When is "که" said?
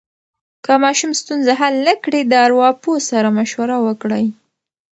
0.65-0.73